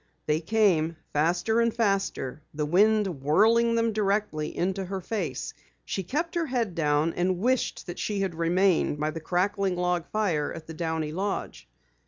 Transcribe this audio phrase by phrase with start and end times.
[0.25, 5.53] They came faster and faster, the wind whirling them directly into her face.
[5.85, 10.07] She kept her head down and wished that she had remained by the crackling log
[10.07, 11.67] fire at the Downey lodge.